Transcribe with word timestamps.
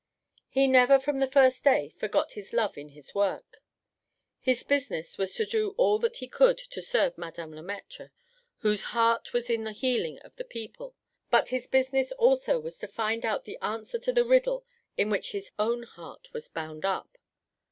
He 0.49 0.65
never 0.65 0.97
from 0.97 1.17
the 1.17 1.29
first 1.29 1.63
day 1.63 1.89
forgot 1.89 2.31
his 2.31 2.53
love 2.53 2.75
in 2.75 2.89
his 2.89 3.13
work. 3.13 3.61
His 4.39 4.63
business 4.63 5.19
was 5.19 5.31
to 5.35 5.45
do 5.45 5.75
all 5.77 5.99
that 5.99 6.17
he 6.17 6.27
could 6.27 6.57
to 6.57 6.81
serve 6.81 7.19
Madame 7.19 7.51
Le 7.53 7.61
Maître, 7.61 8.09
whose 8.61 8.81
heart 8.97 9.31
was 9.31 9.47
in 9.47 9.63
the 9.63 9.73
healing 9.73 10.17
of 10.21 10.35
the 10.37 10.43
people, 10.43 10.95
but 11.29 11.49
his 11.49 11.67
business 11.67 12.11
also 12.13 12.59
was 12.59 12.79
to 12.79 12.87
find 12.87 13.23
out 13.23 13.43
the 13.43 13.59
answer 13.61 13.99
to 13.99 14.11
the 14.11 14.25
riddle 14.25 14.65
in 14.97 15.11
which 15.11 15.33
his 15.33 15.51
own 15.59 15.83
heart 15.83 16.29
was 16.33 16.47
bound 16.49 16.83
up. 16.83 17.19